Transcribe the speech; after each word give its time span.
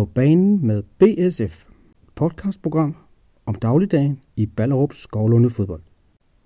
På 0.00 0.04
banen 0.04 0.66
med 0.66 0.82
BSF, 0.82 1.66
podcastprogram 2.14 2.96
om 3.46 3.54
dagligdagen 3.54 4.20
i 4.36 4.46
Ballerup 4.46 4.94
Skovlunde 4.94 5.50
fodbold. 5.50 5.82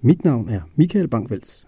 Mit 0.01 0.25
navn 0.25 0.49
er 0.49 0.61
Michael 0.75 1.09
Bankvels. 1.09 1.67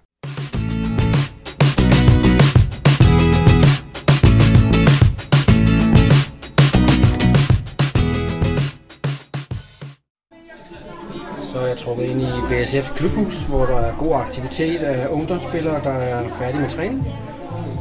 Så 11.42 11.58
er 11.58 11.66
jeg 11.66 11.76
trukket 11.76 12.04
ind 12.04 12.20
i 12.20 12.32
BSF 12.48 12.96
Klubhus, 12.96 13.46
hvor 13.48 13.66
der 13.66 13.76
er 13.76 13.98
god 13.98 14.14
aktivitet 14.14 14.78
af 14.78 15.08
ungdomsspillere, 15.08 15.82
der 15.82 15.90
er 15.90 16.28
færdige 16.28 16.60
med 16.60 16.70
træning. 16.70 17.02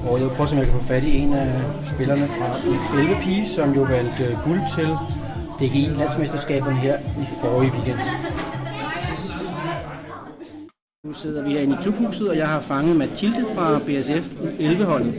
Og 0.08 0.20
jeg 0.20 0.28
vil 0.28 0.36
prøve, 0.36 0.50
om 0.52 0.58
jeg 0.58 0.66
kan 0.66 0.80
få 0.80 0.84
fat 0.84 1.04
i 1.04 1.18
en 1.18 1.34
af 1.34 1.48
spillerne 1.94 2.28
fra 2.28 2.48
11 3.00 3.16
pige, 3.24 3.50
som 3.50 3.74
jo 3.74 3.82
vandt 3.82 4.20
øh, 4.20 4.44
guld 4.44 4.62
til 4.76 4.90
DGI 5.60 5.90
landsmesterskaberne 5.98 6.78
her 6.78 6.98
i 6.98 7.26
forrige 7.42 7.72
weekend. 7.72 8.00
Nu 11.06 11.14
sidder 11.14 11.44
vi 11.44 11.52
herinde 11.52 11.74
i 11.74 11.84
klubhuset, 11.84 12.30
og 12.30 12.38
jeg 12.38 12.48
har 12.48 12.60
fanget 12.60 12.96
Mathilde 12.96 13.46
fra 13.56 13.80
BSF 13.80 14.36
11-holdet. 14.60 15.14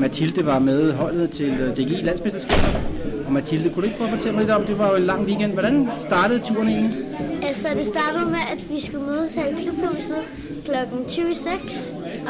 Mathilde 0.00 0.46
var 0.46 0.58
med 0.58 0.92
holdet 0.92 1.30
til 1.30 1.50
øh, 1.60 1.72
DGI 1.76 2.02
landsmesterskaberne. 2.02 2.86
Og 3.26 3.32
Mathilde, 3.32 3.70
kunne 3.70 3.82
du 3.82 3.86
ikke 3.86 3.96
prøve 3.96 4.10
at 4.10 4.14
fortælle 4.14 4.36
mig 4.36 4.44
lidt 4.44 4.54
om, 4.56 4.64
det 4.64 4.78
var 4.78 4.90
jo 4.90 4.96
en 4.96 5.02
lang 5.02 5.26
weekend. 5.26 5.52
Hvordan 5.52 5.88
startede 5.98 6.40
turen 6.40 6.68
egentlig? 6.68 7.00
Altså, 7.42 7.68
det 7.76 7.86
startede 7.86 8.26
med, 8.26 8.38
at 8.52 8.70
vi 8.70 8.80
skulle 8.80 9.06
mødes 9.06 9.34
her 9.34 9.46
i 9.46 9.52
klubhuset 9.52 10.16
kl. 10.64 10.72
26, 11.08 11.52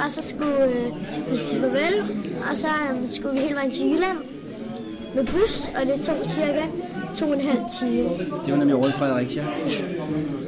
og 0.05 0.13
så 0.13 0.23
skulle 0.23 0.65
øh, 0.65 1.31
vi 1.31 1.37
sige 1.37 1.61
farvel, 1.61 1.95
og 2.51 2.57
så 2.57 2.67
øh, 2.67 3.09
skulle 3.09 3.35
vi 3.35 3.41
hele 3.41 3.55
vejen 3.55 3.71
til 3.71 3.91
Jylland 3.91 4.19
med 5.15 5.27
bus, 5.27 5.71
og 5.81 5.87
det 5.87 6.05
tog 6.05 6.17
cirka 6.25 6.63
to 7.15 7.27
og 7.27 7.35
en 7.35 7.41
halv 7.41 7.61
time. 7.81 8.09
Det 8.45 8.53
var 8.53 8.57
nemlig 8.57 8.77
over 8.77 8.89
i 8.89 8.93
Fredericia. 8.93 9.47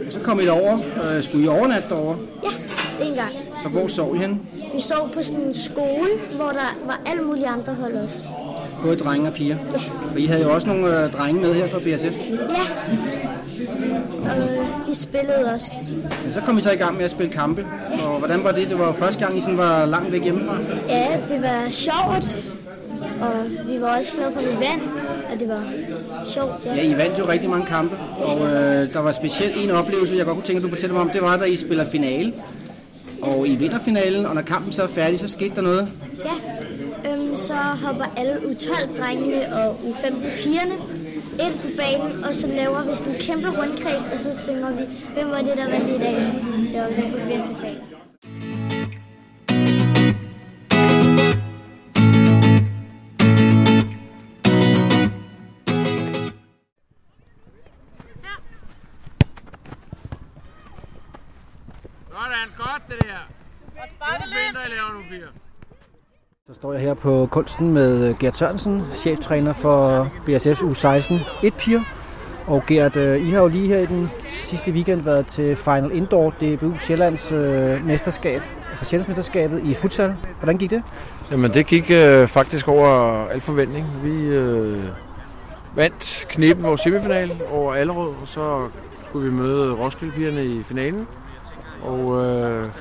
Og 0.07 0.13
så 0.13 0.21
kom 0.21 0.41
I 0.41 0.49
over. 0.49 0.79
Øh, 1.05 1.23
skulle 1.23 1.45
I 1.45 1.49
overnatte 1.49 1.89
derovre? 1.89 2.17
Ja, 2.45 3.05
en 3.05 3.15
gang. 3.15 3.33
Så 3.63 3.69
hvor 3.69 3.89
sov 3.89 4.17
I 4.17 4.19
hen? 4.19 4.47
Vi 4.75 4.81
sov 4.81 5.11
på 5.11 5.23
sådan 5.23 5.41
en 5.41 5.55
skole, 5.55 6.09
hvor 6.37 6.49
der 6.49 6.77
var 6.87 7.01
alle 7.07 7.23
mulige 7.23 7.47
andre 7.47 7.75
hold 7.75 7.95
også. 7.97 8.29
Både 8.83 8.97
drenge 8.97 9.29
og 9.29 9.35
piger. 9.35 9.57
For 10.13 10.19
I 10.19 10.27
havde 10.27 10.43
jo 10.43 10.55
også 10.55 10.69
nogle 10.69 11.05
øh, 11.05 11.13
drenge 11.13 11.41
med 11.41 11.55
her 11.55 11.69
fra 11.69 11.79
BSF. 11.79 12.31
Ja, 12.31 13.18
og 14.23 14.37
øh, 14.37 14.87
de 14.87 14.95
spillede 14.95 15.53
også. 15.55 15.67
Så 16.31 16.41
kom 16.41 16.59
I 16.59 16.63
så 16.63 16.71
i 16.73 16.77
gang 16.77 16.97
med 16.97 17.05
at 17.05 17.11
spille 17.11 17.33
kampe. 17.33 17.67
Og 18.05 18.19
hvordan 18.19 18.45
var 18.45 18.53
det? 18.53 18.71
Det 18.71 18.79
var 18.79 18.87
jo 18.87 18.93
første 18.93 19.25
gang, 19.25 19.39
I 19.39 19.41
sådan 19.41 19.59
var 19.59 19.87
langt 19.87 20.13
væk 20.13 20.23
hjemmefra. 20.23 20.57
Ja, 20.89 21.07
det 21.29 21.43
var 21.43 21.71
sjovt, 21.71 22.39
og 23.21 23.33
vi 23.67 23.81
var 23.81 23.99
også 23.99 24.15
glade 24.15 24.33
for, 24.33 24.41
at 24.41 24.47
vi 24.47 24.53
vandt, 24.53 25.11
og 25.33 25.41
det 25.41 25.49
var 25.49 25.63
sjovt. 26.25 26.65
Ja, 26.67 26.75
Ja. 26.75 26.83
I 26.83 26.97
vandt 26.97 27.19
jo 27.19 27.29
rigtig 27.29 27.51
mange 27.51 27.67
kampe. 27.67 27.97
Og 28.25 28.47
øh, 28.47 28.93
der 28.93 29.01
var 29.01 29.13
specielt 29.13 29.57
en 29.57 29.71
oplevelse, 29.71 30.17
jeg 30.17 30.25
godt 30.25 30.35
kunne 30.37 30.47
tænke, 30.47 30.59
at 30.59 30.63
du 30.65 30.69
fortæller 30.69 30.95
mig 30.95 31.03
om. 31.03 31.11
Det 31.11 31.23
var, 31.23 31.37
da 31.37 31.45
I 31.45 31.57
spiller 31.57 31.85
finale. 31.87 32.33
Og 33.23 33.49
I 33.49 33.57
vinder 33.57 33.79
finalen, 33.79 34.27
og 34.27 34.35
når 34.35 34.43
kampen 34.43 34.73
så 34.73 34.83
er 34.83 34.87
færdig, 34.87 35.19
så 35.21 35.29
skete 35.29 35.55
der 35.55 35.63
noget. 35.63 35.89
Ja, 36.25 37.11
øhm, 37.13 37.37
så 37.37 37.55
hopper 37.55 38.05
alle 38.17 38.33
U12-drengene 38.33 39.55
og 39.55 39.77
U15-pigerne 39.91 40.73
ind 41.45 41.59
på 41.63 41.69
banen, 41.77 42.25
og 42.25 42.35
så 42.35 42.47
laver 42.47 42.91
vi 42.91 42.97
sådan 42.97 43.15
en 43.15 43.21
kæmpe 43.21 43.49
rundkreds, 43.49 44.07
og 44.07 44.19
så 44.19 44.43
synger 44.45 44.71
vi, 44.77 44.85
hvem 45.15 45.31
var 45.31 45.43
det, 45.43 45.57
der 45.57 45.71
vandt 45.71 45.89
i 45.89 45.99
dag? 45.99 46.17
Det 46.73 46.81
var 46.81 47.03
den 47.03 47.13
på 47.13 47.19
bedste 47.19 47.55
fag. 47.61 47.79
Sådan, 62.11 62.49
godt 62.57 62.83
det 62.89 63.03
der. 63.03 63.23
God 63.99 64.29
vinter, 64.35 64.67
I 64.67 64.69
laver 64.69 64.93
nu, 64.93 65.03
piger. 65.09 65.48
Så 66.49 66.55
står 66.55 66.73
jeg 66.73 66.83
her 66.83 66.95
på 66.95 67.29
kunsten 67.31 67.73
med 67.73 68.09
øh, 68.09 68.19
Gert 68.19 68.37
Sørensen, 68.37 68.83
cheftræner 68.95 69.53
for 69.53 70.05
BSF's 70.05 70.63
U16 70.63 71.15
1 71.47 71.55
piger. 71.55 71.81
Og 72.47 72.63
Gert, 72.67 72.97
øh, 72.97 73.29
I 73.29 73.31
har 73.31 73.43
jo 73.43 73.49
lige 73.49 73.67
her 73.69 73.79
i 73.79 73.87
den 73.87 74.11
sidste 74.29 74.71
weekend 74.71 75.01
været 75.03 75.27
til 75.27 75.57
Final 75.57 75.91
Indoor 75.93 76.31
DBU 76.31 76.79
Sjællands 76.79 77.33
øh, 77.33 77.87
mesterskab, 77.87 78.43
altså 78.71 78.85
Sjællandsmesterskabet 78.85 79.63
i 79.65 79.75
futsal. 79.75 80.15
Hvordan 80.39 80.59
gik 80.59 80.71
det? 80.71 80.83
Jamen, 81.31 81.55
det 81.55 81.67
gik 81.67 81.91
øh, 81.91 82.29
faktisk 82.29 82.69
over 82.69 82.89
al 83.29 83.41
forventning. 83.41 83.87
Vi 84.03 84.27
øh, 84.27 84.83
vandt 85.75 86.27
kniben 86.29 86.63
vores 86.63 86.81
semifinal 86.81 87.33
over 87.51 87.75
Allerød, 87.75 88.15
og 88.23 88.29
så 88.29 88.69
skulle 89.03 89.31
vi 89.31 89.37
møde 89.37 89.73
Roskilde-pigerne 89.75 90.45
i 90.45 90.63
finalen. 90.63 91.07
Og 91.83 92.25
øh, 92.25 92.73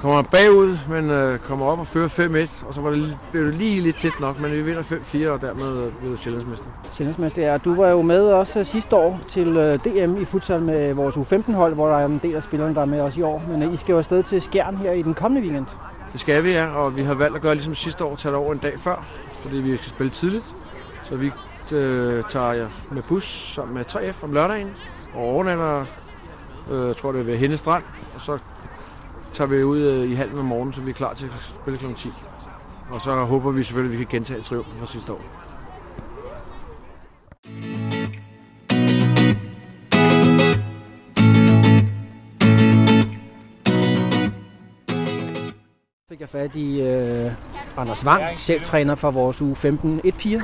kommer 0.00 0.22
bagud, 0.22 0.78
men 0.88 1.10
øh, 1.10 1.38
kommer 1.38 1.66
op 1.66 1.78
og 1.78 1.86
fører 1.86 2.08
5-1, 2.08 2.66
og 2.66 2.74
så 2.74 2.80
var 2.80 2.90
det, 2.90 3.18
blev 3.30 3.46
det 3.46 3.54
lige 3.54 3.80
lidt 3.80 3.96
tæt 3.96 4.20
nok, 4.20 4.40
men 4.40 4.52
vi 4.52 4.62
vinder 4.62 4.82
5-4, 4.82 5.28
og 5.28 5.40
dermed 5.40 5.90
blev 6.00 6.18
Sjællandsmester. 6.18 6.66
Sjællandsmester, 6.92 7.52
ja. 7.52 7.58
Du 7.58 7.74
var 7.74 7.88
jo 7.88 8.02
med 8.02 8.28
også 8.28 8.64
sidste 8.64 8.96
år 8.96 9.20
til 9.28 9.56
øh, 9.56 9.78
DM 9.78 10.16
i 10.16 10.24
futsal 10.24 10.62
med 10.62 10.94
vores 10.94 11.16
U15-hold, 11.16 11.74
hvor 11.74 11.88
der 11.88 11.96
er 11.96 12.06
en 12.06 12.20
del 12.22 12.34
af 12.34 12.42
spillerne, 12.42 12.74
der 12.74 12.80
er 12.80 12.84
med 12.84 13.00
også 13.00 13.20
i 13.20 13.22
år. 13.22 13.42
Men 13.48 13.62
øh, 13.62 13.72
I 13.72 13.76
skal 13.76 13.92
jo 13.92 13.98
afsted 13.98 14.22
til 14.22 14.42
Skjern 14.42 14.76
her 14.76 14.92
i 14.92 15.02
den 15.02 15.14
kommende 15.14 15.48
weekend. 15.48 15.66
Det 16.12 16.20
skal 16.20 16.44
vi, 16.44 16.50
ja, 16.50 16.66
og 16.66 16.96
vi 16.96 17.02
har 17.02 17.14
valgt 17.14 17.36
at 17.36 17.42
gøre 17.42 17.54
ligesom 17.54 17.74
sidste 17.74 18.04
år, 18.04 18.16
tage 18.16 18.32
det 18.32 18.40
over 18.40 18.52
en 18.52 18.58
dag 18.58 18.78
før, 18.78 19.04
fordi 19.42 19.56
vi 19.56 19.76
skal 19.76 19.88
spille 19.88 20.10
tidligt. 20.10 20.54
Så 21.04 21.16
vi 21.16 21.30
øh, 21.72 22.24
tager 22.30 22.52
ja, 22.52 22.66
med 22.90 23.02
bus 23.02 23.52
sammen 23.54 23.74
med 23.74 23.84
3F 23.84 24.24
om 24.24 24.32
lørdagen, 24.32 24.76
og 25.14 25.20
overnatter, 25.20 25.84
øh, 26.70 26.86
jeg 26.86 26.96
tror 26.96 27.12
det 27.12 27.20
er 27.20 27.24
ved 27.24 27.36
Henne 27.36 27.56
Strand, 27.56 27.82
og 28.14 28.20
så 28.20 28.38
tager 29.40 29.48
vi 29.48 29.62
ud 29.62 29.78
øh, 29.78 30.10
i 30.10 30.14
halv 30.14 30.38
om 30.38 30.44
morgenen, 30.44 30.72
så 30.72 30.80
vi 30.80 30.90
er 30.90 30.94
klar 30.94 31.14
til 31.14 31.26
at 31.26 31.32
spille 31.62 31.78
kl. 31.78 31.94
10. 31.94 32.12
Og 32.90 33.00
så 33.00 33.24
håber 33.24 33.50
vi 33.50 33.64
selvfølgelig, 33.64 33.94
at 33.94 34.00
vi 34.00 34.04
kan 34.04 34.18
gentage 34.18 34.40
triumfen 34.40 34.78
fra 34.78 34.86
sidste 34.86 35.12
år. 35.12 35.20
fik 46.08 46.20
jeg 46.20 46.28
fat 46.28 46.56
i 46.56 46.82
øh, 46.82 47.32
Anders 47.76 48.06
Wang, 48.06 48.38
cheftræner 48.38 48.94
for 48.94 49.10
vores 49.10 49.42
u 49.42 49.54
15 49.54 50.00
1 50.04 50.14
piger. 50.14 50.40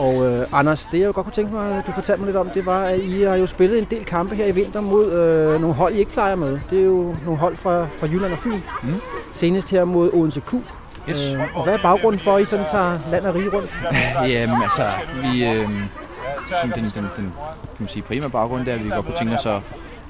Og 0.00 0.26
øh, 0.26 0.46
Anders, 0.52 0.86
det 0.86 1.00
jeg 1.00 1.14
godt 1.14 1.24
kunne 1.24 1.32
tænke 1.32 1.54
mig, 1.54 1.78
at 1.78 1.86
du 1.86 1.92
fortalte 1.92 2.20
mig 2.20 2.26
lidt 2.26 2.36
om, 2.36 2.50
det 2.50 2.66
var, 2.66 2.84
at 2.84 2.98
I 2.98 3.22
har 3.22 3.34
jo 3.36 3.46
spillet 3.46 3.78
en 3.78 3.86
del 3.90 4.04
kampe 4.04 4.34
her 4.34 4.46
i 4.46 4.50
vinter 4.50 4.80
mod 4.80 5.12
øh, 5.12 5.60
nogle 5.60 5.76
hold, 5.76 5.94
I 5.94 5.98
ikke 5.98 6.12
plejer 6.12 6.34
med. 6.34 6.58
Det 6.70 6.78
er 6.80 6.84
jo 6.84 7.16
nogle 7.24 7.40
hold 7.40 7.56
fra, 7.56 7.86
fra 7.98 8.06
Jylland 8.06 8.32
og 8.32 8.38
Fyn. 8.38 8.60
Mm. 8.82 8.94
Senest 9.32 9.70
her 9.70 9.84
mod 9.84 10.10
Odense 10.12 10.40
Q. 10.40 10.54
Yes. 11.08 11.34
Øh, 11.34 11.56
og 11.56 11.64
hvad 11.64 11.74
er 11.74 11.82
baggrunden 11.82 12.20
for, 12.20 12.36
at 12.36 12.42
I 12.42 12.44
sådan 12.44 12.66
tager 12.70 12.98
land 13.10 13.24
og 13.24 13.34
rige 13.34 13.48
rundt? 13.48 13.70
Jamen 14.24 14.62
altså, 14.62 14.86
vi, 15.22 15.44
øh, 15.44 15.68
sådan 16.48 16.72
den, 16.74 16.84
den, 16.84 17.08
den 17.16 17.32
kan 17.62 17.78
man 17.78 17.88
sige, 17.88 18.02
primære 18.02 18.30
baggrund 18.30 18.66
der, 18.66 18.76
vi 18.76 18.88
godt 18.88 19.06
kunne 19.06 19.16
tænke 19.18 19.34
os 19.34 19.46
at, 19.46 19.62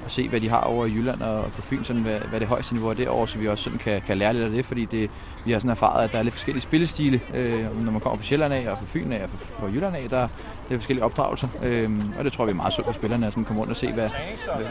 at 0.04 0.10
se, 0.10 0.28
hvad 0.28 0.40
de 0.40 0.48
har 0.48 0.60
over 0.60 0.86
i 0.86 0.90
Jylland 0.90 1.20
og 1.20 1.44
på 1.44 1.62
Fyn, 1.62 1.84
sådan, 1.84 2.02
hvad, 2.02 2.18
hvad 2.18 2.40
det 2.40 2.48
højeste 2.48 2.74
niveau 2.74 2.90
er 2.90 2.94
derovre, 2.94 3.28
så 3.28 3.38
vi 3.38 3.48
også 3.48 3.64
sådan 3.64 3.78
kan, 3.78 4.00
kan 4.06 4.18
lære 4.18 4.32
lidt 4.32 4.44
af 4.44 4.50
det, 4.50 4.64
fordi 4.64 4.84
det, 4.84 5.10
vi 5.44 5.52
har 5.52 5.58
sådan 5.58 5.70
erfaret, 5.70 6.04
at 6.04 6.12
der 6.12 6.18
er 6.18 6.22
lidt 6.22 6.34
forskellige 6.34 6.62
spillestile, 6.62 7.20
øh, 7.34 7.84
når 7.84 7.92
man 7.92 8.00
kommer 8.00 8.16
fra 8.16 8.24
Sjælland 8.24 8.54
af 8.54 8.70
og 8.70 8.78
fra 8.78 8.86
Fyn 8.88 9.12
af 9.12 9.22
og 9.22 9.30
fra, 9.30 9.64
fra 9.64 9.72
Jylland 9.72 9.96
af, 9.96 10.08
der, 10.08 10.28
der 10.68 10.74
er 10.74 10.78
forskellige 10.78 11.04
opdragelser, 11.04 11.48
øh, 11.64 11.90
og 12.18 12.24
det 12.24 12.32
tror 12.32 12.44
vi 12.44 12.50
er 12.50 12.54
meget 12.54 12.72
sundt 12.72 12.86
for 12.86 12.92
spillerne, 12.92 13.26
at 13.26 13.32
sådan 13.32 13.44
komme 13.44 13.60
rundt 13.60 13.70
og 13.70 13.76
se, 13.76 13.92
hvad, 13.92 14.08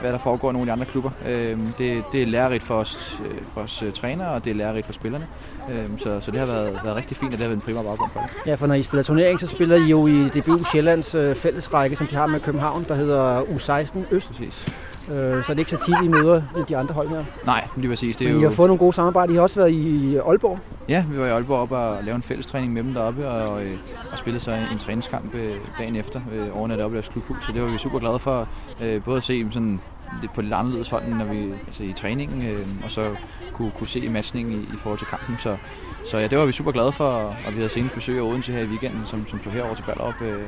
hvad, 0.02 0.12
der 0.12 0.18
foregår 0.18 0.50
i 0.50 0.54
nogle 0.54 0.72
af 0.72 0.76
de 0.76 0.82
andre 0.82 0.92
klubber. 0.92 1.12
Øh, 1.28 1.58
det, 1.78 2.04
det 2.12 2.22
er 2.22 2.26
lærerigt 2.26 2.64
for 2.64 2.76
os, 2.76 3.20
øh, 3.26 3.38
for 3.54 3.62
os 3.62 3.82
øh, 3.82 3.94
trænere, 3.94 4.30
og 4.30 4.46
det 4.46 4.52
er 4.52 4.56
lærerigt 4.56 4.86
for 4.86 4.94
spillerne, 4.94 5.28
øh, 5.72 5.86
så, 5.98 6.20
så 6.22 6.32
det 6.32 6.40
har 6.40 6.48
været, 6.48 6.80
været 6.84 6.96
rigtig 6.96 7.18
fint, 7.18 7.34
og 7.34 7.40
det 7.40 7.42
har 7.42 7.48
været 7.48 7.58
en 7.58 7.62
primær 7.62 7.84
baggrund 7.84 8.12
for 8.12 8.20
det. 8.20 8.30
Ja, 8.46 8.56
for 8.56 8.68
når 8.68 8.76
I 8.76 8.82
spiller 8.82 9.04
turnering, 9.04 9.40
så 9.40 9.48
spiller 9.48 9.76
I 9.76 9.84
jo 9.84 10.08
i 10.08 10.30
DBU 10.30 10.64
Sjællands 10.72 11.16
øh, 11.16 11.36
fællesrække, 11.36 11.96
som 11.96 12.08
de 12.08 12.16
har 12.16 12.28
med 12.28 12.40
København, 12.40 12.84
der 12.84 12.96
hedder 12.96 13.42
U16 13.42 14.00
Øst. 14.12 14.28
Præcis. 14.28 14.68
Øh, 15.10 15.44
så 15.44 15.52
er 15.52 15.54
det 15.54 15.60
ikke 15.60 15.72
så 15.72 15.78
tit, 15.86 15.96
I 16.04 16.08
møder 16.08 16.42
de 16.70 16.78
andre 16.78 16.94
hold 16.94 17.10
her. 17.10 17.24
Nej, 17.46 17.68
lige 17.78 17.90
præcis. 17.90 18.18
Det 18.18 18.26
er 18.28 18.30
Men 18.32 18.40
I 18.40 18.44
jo... 18.44 18.50
har 18.50 18.56
fået 18.56 18.68
nogle 18.70 18.80
gode 18.80 18.94
samarbejder. 18.94 19.34
I 19.34 19.36
har 19.36 19.42
også 19.42 19.60
været 19.60 19.72
i 19.72 20.16
Aalborg. 20.18 20.60
Ja, 20.90 21.06
vi 21.12 21.18
var 21.18 21.26
i 21.26 21.30
Aalborg 21.30 21.60
op 21.60 21.72
og 21.72 21.98
lave 22.04 22.16
en 22.16 22.22
fælles 22.22 22.48
træning 22.48 22.74
med 22.74 22.84
dem 22.84 22.94
deroppe, 22.94 23.28
og, 23.30 23.64
øh, 23.64 23.78
og 24.12 24.18
spillede 24.18 24.44
så 24.44 24.52
en 24.72 24.78
træningskamp 24.78 25.36
øh, 25.36 25.52
dagen 25.80 25.96
efter 25.96 26.22
øh, 26.34 26.58
overnat 26.58 26.80
oppe 26.80 26.96
i 26.96 26.98
deres 26.98 27.08
klubhus, 27.10 27.46
så 27.46 27.52
det 27.52 27.62
var 27.62 27.68
vi 27.68 27.78
super 27.78 28.00
glade 28.00 28.20
for, 28.20 28.48
øh, 28.84 29.04
både 29.04 29.18
at 29.18 29.24
se 29.24 29.46
sådan 29.52 29.80
lidt 30.22 30.34
på 30.34 30.42
lidt 30.42 30.54
anderledes 30.54 30.90
hold, 30.90 31.08
når 31.08 31.26
vi 31.26 31.54
altså 31.68 31.84
i 31.84 31.94
træningen, 31.94 32.42
øh, 32.50 32.68
og 32.84 32.92
så 32.92 33.16
kunne, 33.54 33.72
kunne 33.72 33.88
se 33.88 34.10
matchningen 34.10 34.54
i, 34.54 34.58
i 34.58 34.78
forhold 34.78 35.00
til 35.00 35.08
kampen, 35.08 35.36
så, 35.40 35.58
så 36.06 36.18
ja, 36.18 36.28
det 36.28 36.38
var 36.38 36.46
vi 36.46 36.52
super 36.52 36.72
glade 36.72 36.92
for, 36.92 37.06
og 37.48 37.52
vi 37.52 37.56
havde 37.56 37.70
senest 37.70 37.96
besøg 37.96 38.18
af 38.18 38.22
Odense 38.22 38.52
her 38.52 38.60
i 38.60 38.66
weekenden, 38.66 39.02
som, 39.06 39.28
som 39.28 39.40
tog 39.40 39.54
herover 39.54 39.76
til 39.76 39.84
Ballerup, 39.84 40.22
øh, 40.22 40.44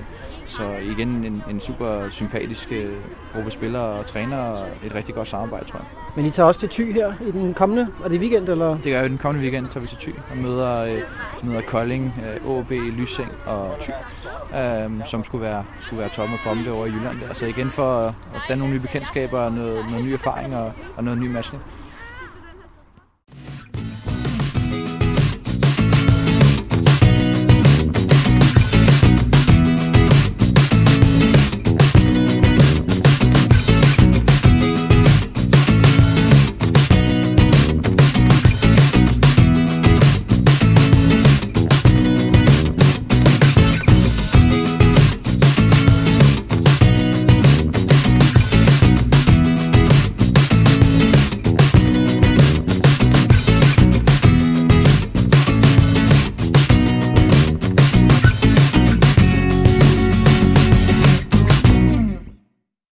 så 0.46 0.64
igen 0.74 1.26
en, 1.26 1.44
en 1.50 1.60
super 1.60 2.10
sympatisk 2.10 2.72
øh, 2.72 2.94
gruppe 3.34 3.52
spillere 3.52 3.84
og 3.84 4.06
trænere, 4.06 4.54
og 4.54 4.68
et 4.84 4.96
rigtig 4.96 5.16
godt 5.16 5.28
samarbejde, 5.28 5.66
tror 5.66 5.80
jeg. 5.80 5.88
Men 6.16 6.26
I 6.26 6.32
tager 6.32 6.48
også 6.48 6.60
til 6.60 6.70
Thy 6.70 6.94
her 6.94 7.14
i 7.28 7.32
den 7.32 7.54
kommende, 7.54 7.88
er 8.04 8.10
det 8.10 8.20
weekend 8.20 8.50
eller? 8.50 8.78
Det 8.78 8.92
gør 8.92 9.02
vi 9.02 9.08
den 9.08 9.18
kommende 9.18 9.44
weekend, 9.44 9.68
tager 9.68 9.82
vi 9.82 9.88
til 9.88 9.98
Thy 9.98 10.10
og 10.32 10.38
møder 10.38 10.84
øh, 10.84 11.02
møder 11.44 11.62
Kolding, 11.62 12.14
øh, 12.46 12.58
AB, 12.58 12.72
Lysing 12.72 13.32
og 13.46 13.76
Thy, 13.82 13.92
øh, 14.58 15.06
som 15.06 15.24
skulle 15.24 15.42
være, 15.42 15.66
skulle 15.80 16.00
være 16.00 16.10
tomme 16.10 16.38
for 16.38 16.54
det 16.54 16.72
over 16.72 16.86
i 16.86 16.90
Jylland. 16.90 17.20
Der. 17.20 17.34
Så 17.34 17.46
igen 17.46 17.70
for 17.70 17.96
at 17.98 18.14
danne 18.50 18.60
nogle 18.60 18.74
nye 18.74 18.82
bekendtskaber, 18.82 19.50
noget, 19.50 19.86
noget 19.90 20.06
ny 20.06 20.10
erfaring 20.10 20.56
og, 20.56 20.74
og 20.98 21.04
noget 21.04 21.20
ny 21.20 21.28
matchning. 21.28 21.64